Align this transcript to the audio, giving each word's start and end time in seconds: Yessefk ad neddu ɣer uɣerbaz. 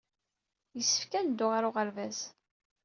Yessefk 0.77 1.11
ad 1.19 1.23
neddu 1.25 1.47
ɣer 1.47 1.63
uɣerbaz. 1.69 2.19